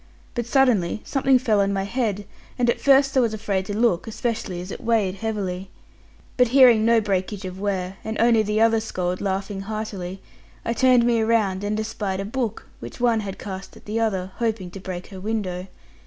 But 0.33 0.47
suddenly 0.47 1.03
something 1.05 1.37
fell 1.37 1.61
on 1.61 1.71
my 1.71 1.83
head; 1.83 2.25
and 2.57 2.71
at 2.71 2.81
first 2.81 3.15
I 3.15 3.19
was 3.19 3.35
afraid 3.35 3.67
to 3.67 3.77
look, 3.77 4.07
especially 4.07 4.59
as 4.59 4.71
it 4.71 4.81
weighed 4.83 5.13
heavily. 5.17 5.69
But 6.37 6.47
hearing 6.47 6.83
no 6.83 6.99
breakage 7.01 7.45
of 7.45 7.59
ware, 7.59 7.97
and 8.03 8.19
only 8.19 8.41
the 8.41 8.61
other 8.61 8.79
scold 8.79 9.21
laughing 9.21 9.61
heartily, 9.61 10.19
I 10.65 10.73
turned 10.73 11.03
me 11.05 11.21
about 11.21 11.63
and 11.63 11.79
espied 11.79 12.19
a 12.19 12.25
book, 12.25 12.65
which 12.79 12.99
one 12.99 13.19
had 13.19 13.37
cast 13.37 13.77
at 13.77 13.85
the 13.85 13.99
other, 13.99 14.31
hoping 14.37 14.71
to 14.71 14.79
break 14.79 15.05
her 15.09 15.19
window. 15.19 15.67